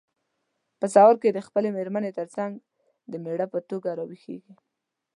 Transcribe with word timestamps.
په 0.79 0.85
سهار 0.93 1.15
کې 1.21 1.29
د 1.33 1.39
خپلې 1.47 1.69
مېرمن 1.77 2.03
ترڅنګ 2.17 2.51
د 3.11 3.13
مېړه 3.23 3.47
په 3.53 3.59
توګه 3.69 3.89
راویښیږي. 3.99 4.53